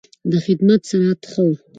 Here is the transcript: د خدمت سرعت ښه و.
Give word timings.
د 0.31 0.33
خدمت 0.45 0.81
سرعت 0.89 1.21
ښه 1.31 1.41
و. 1.49 1.51